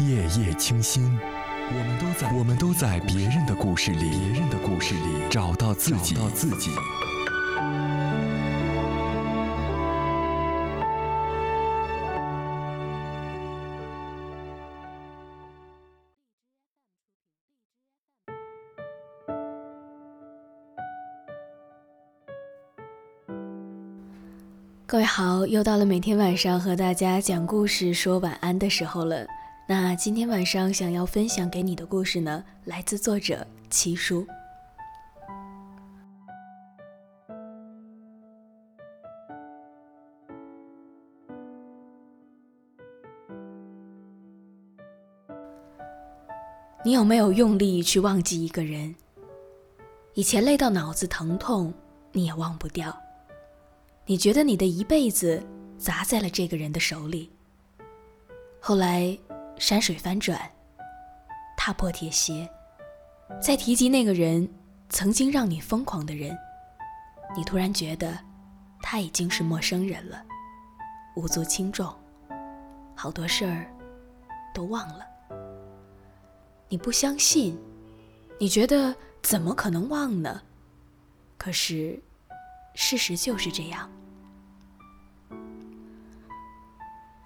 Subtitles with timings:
[0.00, 1.18] 夜夜清心，
[1.70, 6.70] 我们都在我们都在别人的故事里，别人的故事里找到自己，找到自己。
[24.86, 29.26] 各位好，又到了每天晚上和大家讲故事、说晚安的时候了。
[29.70, 34.26] 那今天晚上想要分享给你的故事呢，来自作者七叔。
[46.82, 48.94] 你有没有用力去忘记一个人？
[50.14, 51.70] 以前累到脑子疼痛，
[52.12, 52.98] 你也忘不掉。
[54.06, 55.46] 你觉得你的一辈子
[55.76, 57.30] 砸在了这个人的手里。
[58.58, 59.16] 后来
[59.58, 60.40] 山水翻转，
[61.56, 62.48] 踏破铁鞋，
[63.40, 64.48] 再提及那个人
[64.88, 66.36] 曾经让你疯狂的人，
[67.36, 68.16] 你突然觉得
[68.80, 70.24] 他已经是陌生人了，
[71.16, 71.92] 无足轻重，
[72.94, 73.66] 好多事儿
[74.54, 75.04] 都忘了。
[76.68, 77.58] 你不相信，
[78.38, 80.40] 你觉得怎么可能忘呢？
[81.36, 82.00] 可是
[82.74, 83.90] 事实就是这样。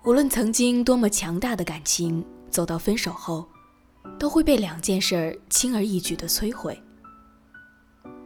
[0.04, 3.46] 无论曾经多么强大的感情，走到分手后，
[4.18, 6.76] 都会被两件事儿轻而易举的摧毁：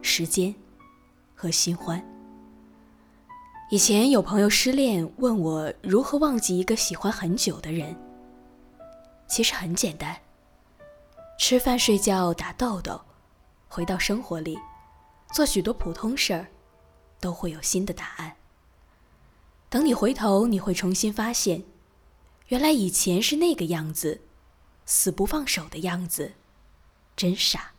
[0.01, 0.53] 时间
[1.35, 2.03] 和新欢。
[3.69, 7.95] 以前有朋友失恋，问我如何忘记一个喜欢很久的人。
[9.27, 10.17] 其实很简单，
[11.37, 12.99] 吃饭、睡觉、打豆豆，
[13.67, 14.57] 回到生活里，
[15.31, 16.47] 做许多普通事儿，
[17.19, 18.35] 都会有新的答案。
[19.69, 21.63] 等你回头，你会重新发现，
[22.47, 24.21] 原来以前是那个样子，
[24.85, 26.33] 死不放手的样子，
[27.15, 27.71] 真傻。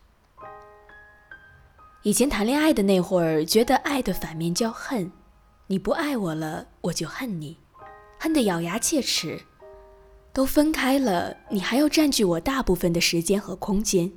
[2.03, 5.11] 以前谈恋爱的那会儿，觉得爱的反面叫恨，
[5.67, 7.57] 你不爱我了，我就恨你，
[8.19, 9.41] 恨得咬牙切齿。
[10.31, 14.09] 都分开了，你还要占据我大部分的时间和空间，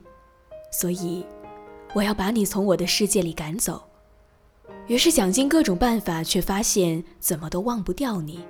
[0.71, 1.25] 所以
[1.95, 3.83] 我要把你从我的世界里赶走。
[4.89, 8.45] 于是想尽各种办法，却发现怎么都忘不掉你。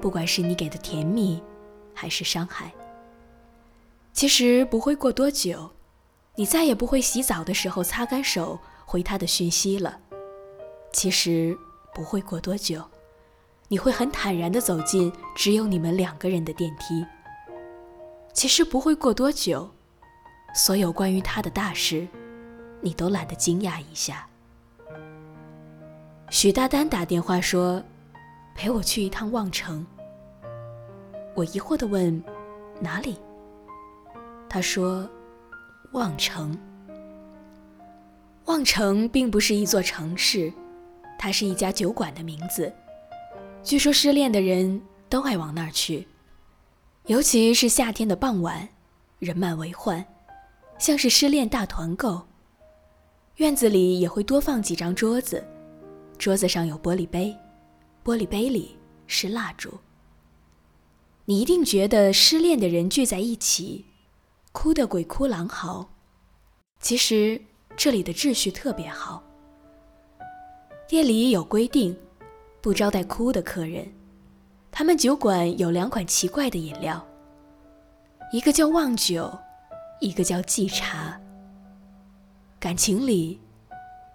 [0.00, 1.42] 不管是你给的甜蜜，
[1.92, 2.72] 还是伤害。
[4.12, 5.70] 其实不会过多久，
[6.36, 9.98] 你再也不会洗澡的时候擦干手回他的讯息了。
[10.92, 11.56] 其实
[11.94, 12.82] 不会过多久，
[13.68, 17.04] 你会很坦然地走进只有你们两个人的电梯。
[18.32, 19.68] 其实不会过多久，
[20.54, 22.06] 所有关于他的大事，
[22.80, 24.29] 你都懒得惊讶一下。
[26.30, 27.82] 许大丹打电话说
[28.54, 29.84] ：“陪我去一趟望城。”
[31.34, 32.22] 我疑惑地问
[32.80, 33.16] ：“哪里？”
[34.48, 35.08] 他说
[35.90, 36.56] ：“望城。”
[38.46, 40.52] 望城并不是一座城市，
[41.18, 42.72] 它是一家酒馆的名字。
[43.64, 46.06] 据说失恋的人都爱往那儿去，
[47.06, 48.68] 尤其是夏天的傍晚，
[49.18, 50.04] 人满为患，
[50.78, 52.22] 像是失恋大团购。
[53.36, 55.44] 院子里也会多放几张桌子。
[56.20, 57.34] 桌子上有玻璃杯，
[58.04, 58.76] 玻璃杯里
[59.06, 59.72] 是蜡烛。
[61.24, 63.86] 你一定觉得失恋的人聚在一起，
[64.52, 65.88] 哭得鬼哭狼嚎。
[66.78, 67.40] 其实
[67.74, 69.22] 这里的秩序特别好。
[70.86, 71.96] 店里有规定，
[72.60, 73.90] 不招待哭的客人。
[74.70, 77.02] 他们酒馆有两款奇怪的饮料，
[78.30, 79.32] 一个叫忘酒，
[80.00, 81.18] 一个叫寄茶。
[82.58, 83.40] 感情里，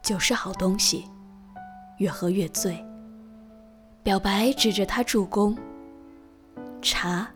[0.03, 1.07] 酒是好东西。
[1.97, 2.83] 越喝越醉。
[4.03, 5.57] 表白指着他助攻。
[6.81, 7.27] 茶，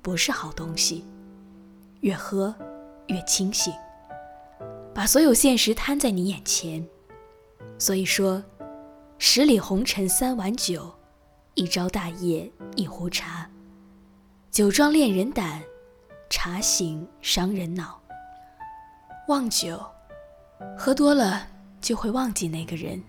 [0.00, 1.04] 不是好东西。
[2.00, 2.54] 越喝
[3.08, 3.72] 越清醒。
[4.94, 6.86] 把所有现实摊在你眼前。
[7.78, 8.42] 所以说，
[9.18, 10.92] 十里红尘三碗酒，
[11.54, 13.48] 一朝大业一壶茶。
[14.50, 15.62] 酒壮恋人胆，
[16.30, 18.00] 茶醒伤人脑。
[19.28, 19.78] 忘酒，
[20.76, 21.46] 喝多了
[21.80, 23.00] 就会忘记那个人。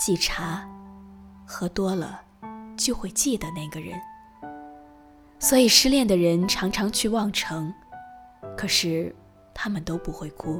[0.00, 0.66] 记茶，
[1.46, 2.22] 喝多了
[2.74, 4.00] 就会记得那个人。
[5.38, 7.70] 所以失恋的人常常去望城，
[8.56, 9.14] 可是
[9.52, 10.58] 他们都不会哭，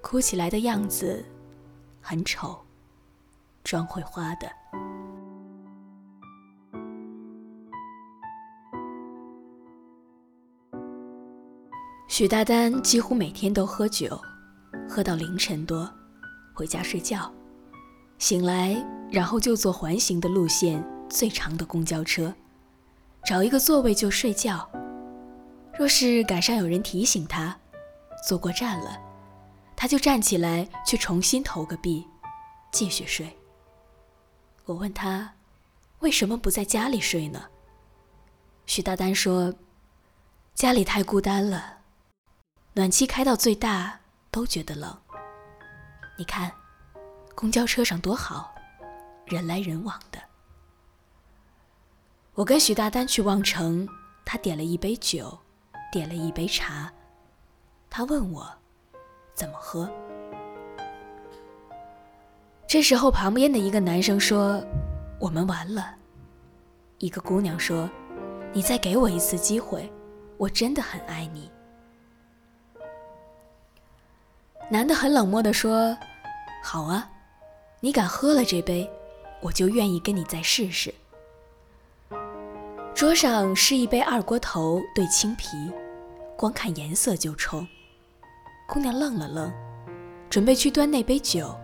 [0.00, 1.24] 哭起来的样子
[2.00, 2.56] 很丑，
[3.64, 4.48] 妆会花的。
[12.06, 14.20] 许大丹几乎每天都喝酒，
[14.88, 15.90] 喝到凌晨多，
[16.54, 17.28] 回家睡觉。
[18.20, 18.76] 醒来，
[19.10, 22.32] 然后就坐环形的路线最长的公交车，
[23.24, 24.70] 找一个座位就睡觉，
[25.76, 27.58] 若是赶上有人提醒他，
[28.28, 29.00] 坐过站了，
[29.74, 32.06] 他就站起来去重新投个币，
[32.70, 33.34] 继续睡。
[34.66, 35.32] 我问他，
[36.00, 37.44] 为什么不在家里睡呢？
[38.66, 39.54] 许大丹说，
[40.54, 41.78] 家里太孤单了，
[42.74, 44.00] 暖气开到最大
[44.30, 44.94] 都觉得冷。
[46.18, 46.52] 你看，
[47.40, 48.54] 公交车上多好，
[49.24, 50.20] 人来人往的。
[52.34, 53.88] 我跟许大丹去望城，
[54.26, 55.38] 他点了一杯酒，
[55.90, 56.92] 点了一杯茶。
[57.88, 58.46] 他问我
[59.32, 59.90] 怎么喝。
[62.66, 64.62] 这时候，旁边的一个男生说
[65.18, 65.94] ：“我们完了。”
[67.00, 67.88] 一个姑娘说
[68.52, 69.90] ：“你再给我一次机会，
[70.36, 71.50] 我真的很爱你。”
[74.70, 75.96] 男的很冷漠地说
[76.62, 77.10] ：“好啊，
[77.80, 78.88] 你敢喝了这杯，
[79.40, 80.94] 我就愿意跟你再试试。”
[82.94, 85.48] 桌上是一杯二锅头兑青啤，
[86.36, 87.66] 光看颜色就冲。
[88.68, 89.50] 姑娘愣了愣，
[90.28, 91.56] 准备去端那杯酒。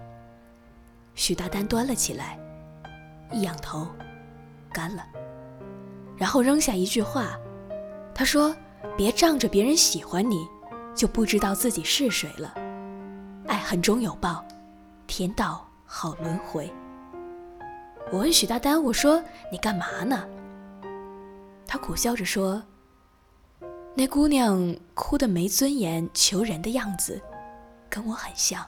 [1.14, 2.38] 许大丹端了起来，
[3.30, 3.86] 一仰头，
[4.72, 5.06] 干了，
[6.16, 7.38] 然后扔下一句话
[8.14, 8.54] ：“他说，
[8.96, 10.46] 别仗着别人喜欢你，
[10.94, 12.54] 就不知道自己是谁了。
[13.46, 14.44] 爱恨终有报，
[15.06, 16.72] 天道好轮回。”
[18.12, 20.28] 我问许大丹：“我说你干嘛呢？”
[21.66, 22.62] 他苦笑着说
[23.96, 27.20] ：“那姑娘哭得没尊严、求人的样子，
[27.88, 28.64] 跟我很像。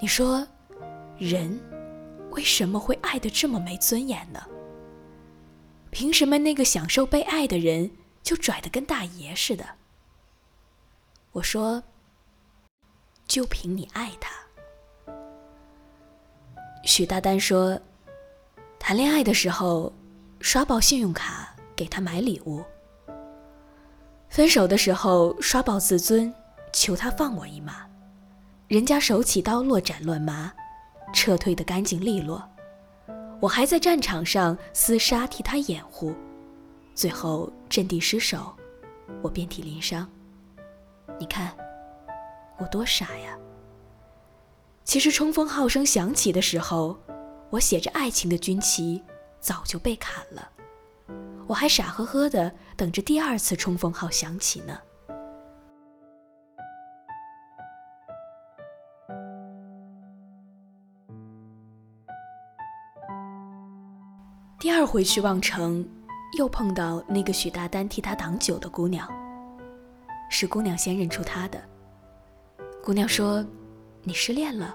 [0.00, 0.46] 你说，
[1.16, 1.60] 人
[2.30, 4.42] 为什么会爱得这么没尊严呢？
[5.90, 7.90] 凭什么那个享受被爱的人
[8.22, 9.64] 就拽得跟大爷似的？”
[11.32, 11.84] 我说
[13.28, 14.30] ：“就凭你爱他。”
[16.86, 17.78] 许大丹说
[18.80, 19.92] ：“谈恋爱的时候。”
[20.38, 22.62] 刷爆信用卡给他买礼物，
[24.28, 26.32] 分手的时候刷爆自尊
[26.74, 27.86] 求他放我一马，
[28.68, 30.52] 人家手起刀落斩乱麻，
[31.12, 32.46] 撤退的干净利落，
[33.40, 36.14] 我还在战场上厮杀替他掩护，
[36.94, 38.54] 最后阵地失守，
[39.22, 40.06] 我遍体鳞伤。
[41.18, 41.50] 你看
[42.58, 43.36] 我多傻呀！
[44.86, 46.96] 其实冲锋号声响起的时候，
[47.50, 49.02] 我写着爱情的军旗。
[49.38, 50.50] 早就被砍了，
[51.46, 54.76] 我还傻呵呵的等着第二次冲锋号响起呢。
[64.58, 65.88] 第二回去望城，
[66.36, 69.08] 又碰到那个许大丹替他挡酒的姑娘。
[70.28, 71.62] 是姑娘先认出他的。
[72.82, 73.46] 姑娘说
[74.06, 74.74] ：“你失恋了。”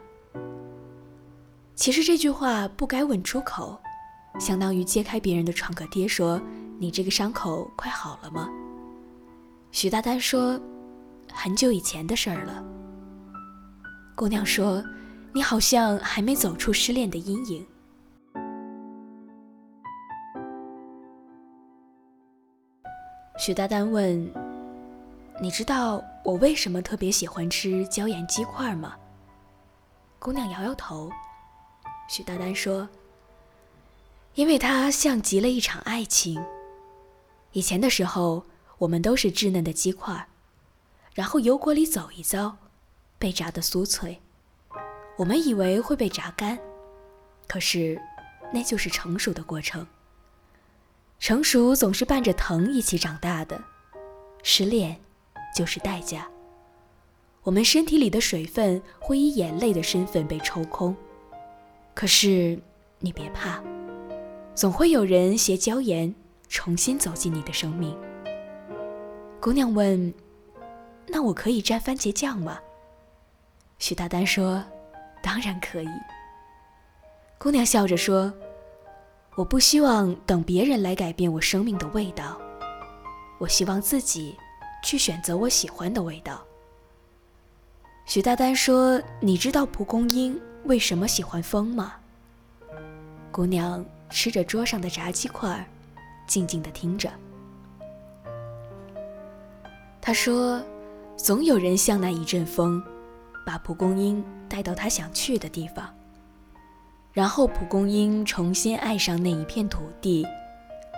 [1.74, 3.81] 其实这句话不该问出口。
[4.39, 6.42] 相当于揭开别人的创可贴，说
[6.80, 8.48] ：“你这个伤口快好了吗？”
[9.74, 10.57] 许大丹说
[11.33, 12.63] ：“很久以前的事儿了。”
[14.16, 14.81] 姑娘说
[15.36, 17.68] ：“你好像还没走出失恋的阴影。”
[23.38, 24.31] 许大丹问
[25.42, 28.95] ：“你知道我为什么特别喜欢吃椒盐鸡块吗？”
[30.22, 31.12] 姑娘摇摇头。
[32.08, 32.88] 许丹丹说。
[34.36, 36.42] 因为它像极了一场爱情。
[37.51, 38.46] 以前的时候，
[38.78, 40.28] 我们都是稚嫩的鸡块，
[41.13, 42.56] 然后油锅里走一遭，
[43.20, 44.22] 被炸得酥脆。
[45.18, 46.58] 我们以为会被炸干，
[47.46, 48.01] 可是
[48.54, 49.86] 那就是成熟的过程。
[51.20, 53.62] 成熟总是伴着疼一起长大的，
[54.44, 55.01] 失恋
[55.54, 56.31] 就是代价。
[57.43, 60.95] 我们身体里的水分会以眼泪的身份被抽空，
[61.95, 62.60] 可是
[63.00, 63.62] 你别怕。
[64.53, 66.13] 总会有人携椒盐
[66.50, 67.98] 重新走进你的生命。
[69.39, 70.13] 姑娘问
[71.07, 72.60] ：“那我可以蘸番茄酱吗？”
[73.79, 74.63] 许大丹说
[75.24, 75.89] ：“当然可以。”
[77.39, 78.31] 姑娘笑着说
[79.33, 82.39] ：“我不希望等别人来改变我生命的味道，
[83.39, 84.38] 我希望自己
[84.83, 86.45] 去选择我喜欢的味道。”
[88.13, 91.94] 许大丹说：“你知道蒲公英为什么喜欢风吗？”
[93.32, 93.86] 姑娘。
[94.10, 95.65] 吃着桌上的炸鸡块，
[96.27, 97.10] 静静的听着。
[100.01, 100.62] 他说
[101.15, 102.84] ：“总有人像那一阵风，
[103.46, 105.89] 把蒲公英带到他想去的地方。
[107.13, 110.27] 然后蒲公英重新爱上那一片土地，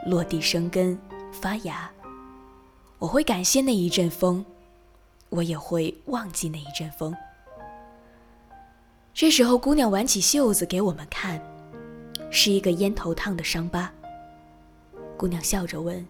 [0.08, 0.98] 落地生根
[1.32, 1.88] 发芽。
[2.98, 4.44] 我会感谢那一阵风，
[5.34, 7.14] 我也会忘记那一阵风。”
[9.14, 11.42] 这时候，姑娘挽起袖子给我们看。
[12.36, 13.94] 是一个烟头烫的伤疤。
[15.16, 16.04] 姑娘笑着问：“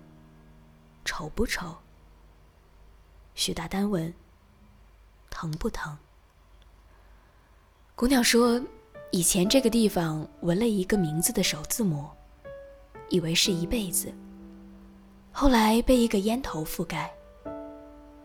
[1.04, 1.76] 丑不丑？”
[3.36, 4.14] 许大丹问
[5.30, 5.98] ：“疼不疼？”
[7.94, 8.62] 姑娘说
[9.12, 12.08] ：“以前这个地方纹了一个名字的首字母，
[13.10, 14.10] 以为是一辈子。
[15.34, 17.14] 后来被一个烟头覆盖，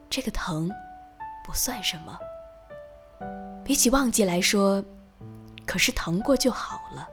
[0.08, 0.70] 这个疼
[1.48, 2.18] 不算什么。
[3.64, 4.84] 比起忘记来说，
[5.64, 7.08] 可是疼过就好了。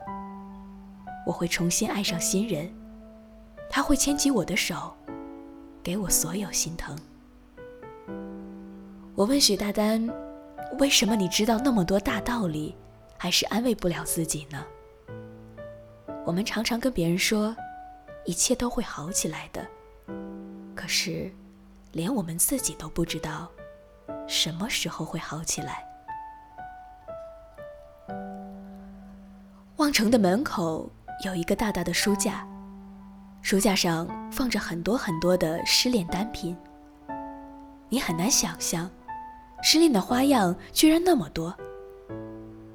[1.26, 2.70] 我会重新爱上新人，
[3.70, 4.94] 他会牵起我的手，
[5.82, 7.00] 给我所有心疼。”
[9.16, 10.06] 我问许大丹。
[10.80, 12.76] 为什么你知道那么多大道理，
[13.18, 14.66] 还是安慰不了自己呢？
[16.26, 17.56] 我们常常跟别人说，
[18.26, 19.66] 一切都会好起来的，
[20.76, 21.32] 可是，
[21.94, 23.50] 连我们自己都不知道，
[24.28, 25.84] 什么时候会好起来。
[29.78, 30.90] 望城的门口
[31.24, 32.48] 有一个大大的书架，
[33.42, 36.56] 书架上放着很多很多的失恋单品，
[37.90, 38.90] 你很难想象。
[39.62, 41.56] 失恋的花样居然那么多，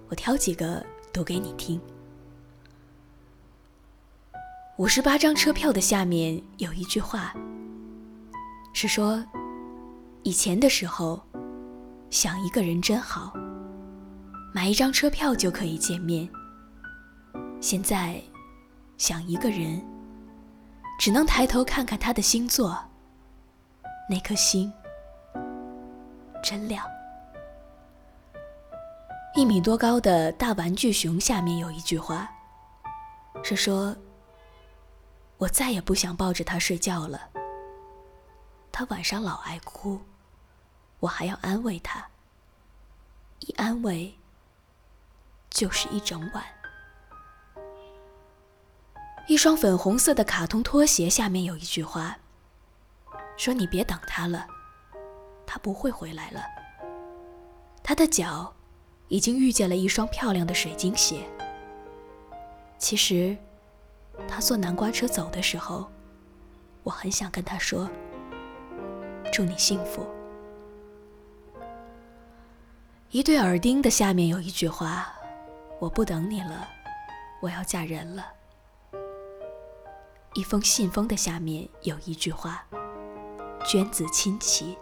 [0.09, 1.80] 我挑几个读给你听。
[4.76, 7.35] 五十八张车票的下面有一句话，
[8.73, 9.25] 是说：
[10.23, 11.23] 以前的时候，
[12.11, 13.33] 想一个人真好，
[14.52, 16.29] 买一张车票就可以见面。
[17.61, 18.21] 现在，
[18.99, 19.81] 想一个人，
[20.99, 22.76] 只能抬头看看他的星座，
[24.09, 24.73] 那颗星。
[26.43, 26.85] 真亮。
[29.37, 32.29] 一米多高的大玩具熊下面有一句话，
[33.45, 33.95] 是说
[35.38, 37.21] ：“我再也不想抱着他睡觉了。
[38.73, 40.00] 他晚上老爱哭，
[41.00, 42.09] 我还要安慰他。
[43.40, 44.14] 一安慰，
[45.50, 46.45] 就是一整晚。”
[49.26, 52.19] 一双粉红色的卡通拖鞋下面有一句话，
[53.37, 54.47] 说：“你别等他了。”
[55.47, 56.45] 他不会回来了。
[57.83, 58.54] 他的脚
[59.09, 61.26] 已经遇见了一双漂亮的水晶鞋。
[62.78, 63.37] 其实，
[64.28, 65.90] 他坐南瓜车走的时候，
[66.83, 67.88] 我很想跟他说
[69.33, 70.07] ：“祝你幸福。”
[73.12, 75.12] 一对耳钉的下面有一句话
[75.81, 76.69] ：“我不等你了，
[77.40, 78.25] 我要嫁人了。”
[80.35, 82.64] 一封信封的下面有一句话
[83.67, 84.79] ：“娟子亲戚。”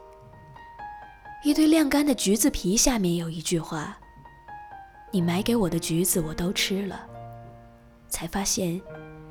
[1.42, 3.96] 一堆晾干的橘子皮下面有一句话
[5.10, 7.08] ：“你买给我的橘子我都吃了，
[8.10, 8.78] 才发现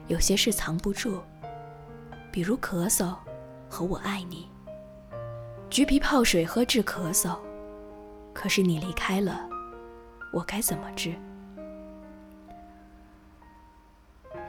[0.07, 1.21] 有些事藏不住，
[2.31, 3.13] 比如咳嗽
[3.69, 4.49] 和我爱你。
[5.69, 7.37] 橘皮泡水喝治咳嗽，
[8.37, 9.49] 可是你离开了，
[10.31, 11.15] 我该怎么治？”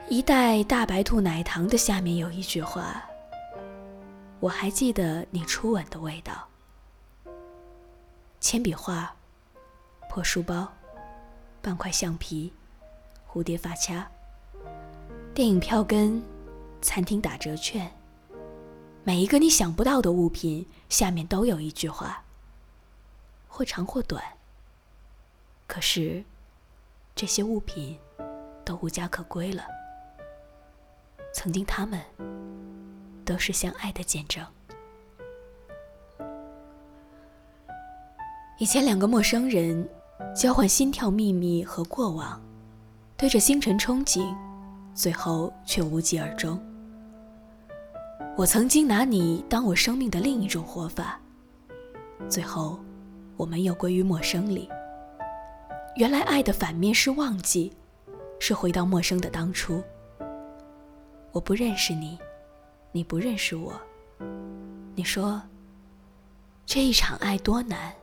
[0.07, 3.03] 一袋大白兔奶糖的下面有一句话
[4.39, 6.47] ：“我还记得你初吻的味道。”
[8.39, 9.15] 铅笔画、
[10.07, 10.71] 破书包、
[11.59, 12.53] 半块橡皮、
[13.27, 14.07] 蝴蝶发卡、
[15.33, 16.21] 电影票根、
[16.79, 17.91] 餐厅打折券，
[19.03, 22.23] 每一个你想不到的物品下面都有一句话，
[23.49, 24.23] 或长或短。
[25.67, 26.23] 可是，
[27.13, 27.99] 这些物品
[28.63, 29.65] 都无家可归了。
[31.33, 32.01] 曾经，他们
[33.25, 34.45] 都是相爱的见证。
[38.57, 39.87] 以前两个陌生人
[40.35, 42.41] 交换心跳秘密和过往，
[43.15, 44.35] 对着星辰憧憬，
[44.93, 46.59] 最后却无疾而终。
[48.35, 51.19] 我曾经拿你当我生命的另一种活法，
[52.27, 52.79] 最后
[53.39, 54.69] 我们又归于陌生里。
[55.95, 57.71] 原来爱的反面是忘记，
[58.37, 59.81] 是回到陌生的当初。
[61.31, 62.19] 我不认识你，
[62.91, 63.79] 你不认识我。
[64.93, 65.41] 你说
[66.65, 67.93] 这一场爱多难。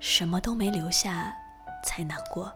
[0.00, 1.34] 什么都没留下，
[1.82, 2.52] 才难过。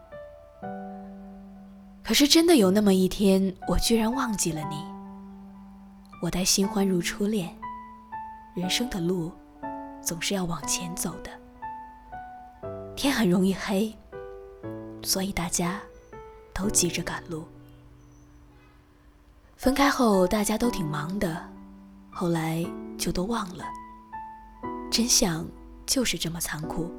[2.03, 4.85] 可是真的有那么一天，我居然忘记了你。
[6.21, 7.49] 我待新欢如初恋，
[8.53, 9.31] 人生的路
[9.99, 11.40] 总是要往前走的。
[12.95, 13.93] 天很容易黑，
[15.01, 15.81] 所以大家
[16.53, 17.45] 都急着赶路。
[19.55, 21.49] 分开后，大家都挺忙的，
[22.11, 22.65] 后来
[22.97, 23.65] 就都忘了。
[24.91, 25.47] 真相
[25.85, 26.91] 就是这么残酷。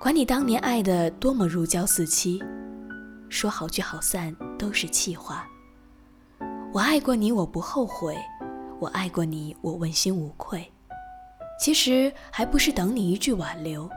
[0.00, 2.42] 管你当年爱的多么如胶似漆，
[3.28, 5.48] 说好聚好散都是气话。
[6.72, 8.14] 我爱过你，我不后悔；
[8.78, 10.70] 我爱过你，我问心无愧。
[11.60, 13.90] 其实还不是等你一句挽留。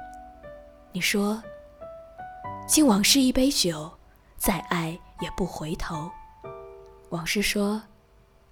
[0.93, 1.41] 你说，
[2.67, 3.91] 敬往事一杯酒，
[4.37, 6.11] 再爱也不回头。
[7.09, 7.81] 往事说，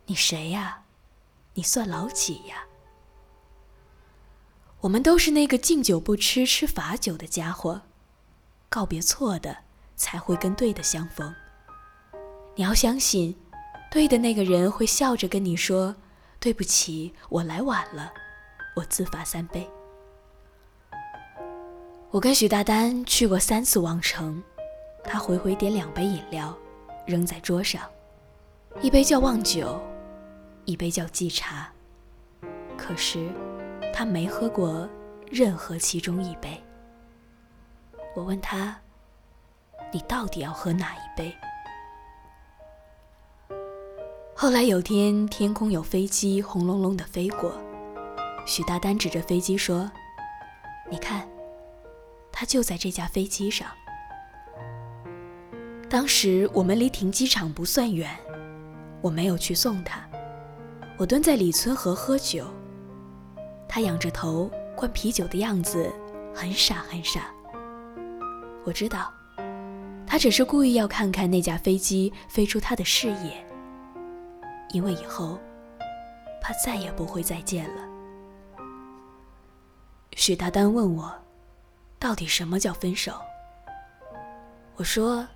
[0.05, 0.83] 你谁呀？
[1.53, 2.63] 你算老几呀？
[4.81, 7.81] 我们都是那个敬酒不吃吃罚酒的家伙。
[8.69, 9.57] 告别错的，
[9.97, 11.35] 才会跟对的相逢。
[12.55, 13.35] 你要相信，
[13.91, 15.95] 对的那个人会笑着跟你说
[16.39, 18.13] ：“对不起，我来晚了，
[18.75, 19.69] 我自罚三杯。”
[22.11, 24.41] 我跟许大丹去过三次王城，
[25.03, 26.57] 他回回点两杯饮料，
[27.05, 27.83] 扔在桌上，
[28.81, 29.79] 一杯叫忘酒，
[30.65, 31.71] 一杯叫寄茶。
[32.75, 33.29] 可是，
[33.93, 34.89] 他没喝过
[35.29, 36.59] 任何其中一杯。
[38.15, 38.75] 我问他
[39.93, 41.31] ：“你到底要喝哪一杯？”
[44.33, 47.53] 后来有天，天空有飞机轰隆隆的飞过，
[48.47, 49.91] 许大丹指着飞机说
[50.89, 51.21] ：“你看。”
[52.39, 53.67] 他就在这架飞机上。
[55.89, 58.17] 当时我们离停机场不算远，
[59.01, 60.09] 我没有去送他，
[60.97, 62.47] 我蹲在李村河喝酒。
[63.67, 65.91] 他仰着头灌啤酒的样子
[66.33, 67.29] 很傻很傻。
[68.63, 69.11] 我知道，
[70.07, 73.45] 他只是故意要看看那架飞机飞出他的视野，
[74.69, 75.37] 因为以后
[76.41, 77.83] 怕再也不会再见了。
[80.15, 81.13] 许大丹问我。
[81.99, 83.21] 到底什么叫分手？
[84.77, 85.27] 我说，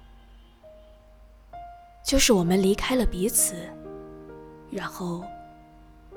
[2.05, 3.69] 就是我们离开了彼此，
[4.71, 5.23] 然后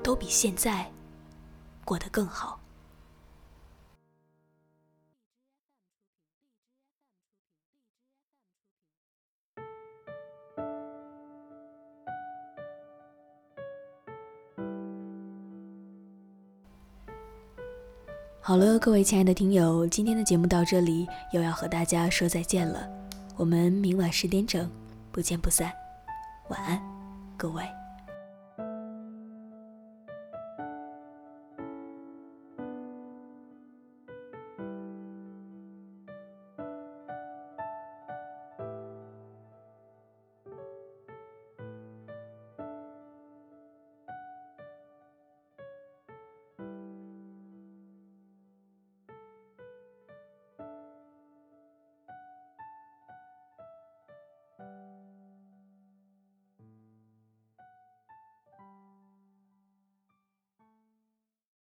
[0.01, 0.89] 都比现在
[1.83, 2.57] 过得更好。
[18.47, 22.87] 好了，各位亲爱的听友，今天的节目到这里又要和大家说再见了。
[23.35, 24.71] 我们明晚十点整
[25.11, 25.69] 不见不散，
[26.47, 26.81] 晚安，
[27.35, 27.61] 各位。